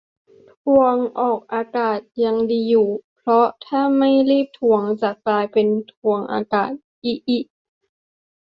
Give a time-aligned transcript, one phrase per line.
[0.61, 6.71] ทวงออกอากาศ ยังดีอยู่ เพราะถ้าไม่รีบทวง จะกลายเป็น ทวงอากาศ
[7.05, 7.39] อิอิ